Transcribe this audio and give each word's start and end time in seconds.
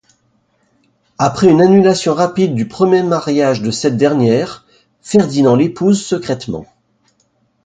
Après 1.19 1.47
une 1.47 1.61
annulation 1.61 2.15
rapide 2.15 2.55
du 2.55 2.67
premier 2.67 3.03
mariage 3.03 3.61
de 3.61 3.69
cette 3.69 3.97
dernière, 3.97 4.65
Ferdinand 5.03 5.55
l’épouse 5.55 6.03
secrètement. 6.03 6.65